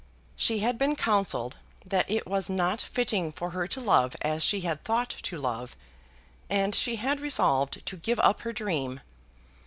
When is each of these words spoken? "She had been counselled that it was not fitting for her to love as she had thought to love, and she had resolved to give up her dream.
"She 0.35 0.61
had 0.61 0.79
been 0.79 0.95
counselled 0.95 1.57
that 1.85 2.09
it 2.09 2.25
was 2.25 2.49
not 2.49 2.81
fitting 2.81 3.31
for 3.31 3.51
her 3.51 3.67
to 3.67 3.79
love 3.79 4.15
as 4.23 4.43
she 4.43 4.61
had 4.61 4.83
thought 4.83 5.11
to 5.21 5.37
love, 5.37 5.75
and 6.49 6.73
she 6.73 6.95
had 6.95 7.19
resolved 7.19 7.85
to 7.85 7.97
give 7.97 8.19
up 8.21 8.41
her 8.41 8.51
dream. 8.51 9.01